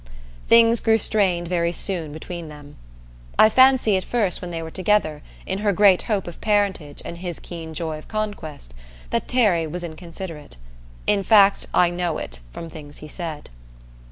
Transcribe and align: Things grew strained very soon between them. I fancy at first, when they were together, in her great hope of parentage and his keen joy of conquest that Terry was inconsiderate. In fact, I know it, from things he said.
Things 0.47 0.79
grew 0.79 0.97
strained 0.97 1.47
very 1.47 1.71
soon 1.71 2.11
between 2.11 2.49
them. 2.49 2.75
I 3.37 3.49
fancy 3.49 3.95
at 3.97 4.03
first, 4.03 4.41
when 4.41 4.49
they 4.49 4.63
were 4.63 4.71
together, 4.71 5.21
in 5.45 5.59
her 5.59 5.71
great 5.71 6.01
hope 6.01 6.25
of 6.25 6.41
parentage 6.41 7.03
and 7.05 7.19
his 7.19 7.37
keen 7.39 7.75
joy 7.75 7.99
of 7.99 8.07
conquest 8.07 8.73
that 9.11 9.27
Terry 9.27 9.67
was 9.67 9.83
inconsiderate. 9.83 10.57
In 11.05 11.21
fact, 11.21 11.67
I 11.71 11.91
know 11.91 12.17
it, 12.17 12.39
from 12.51 12.67
things 12.67 12.97
he 12.97 13.07
said. 13.07 13.51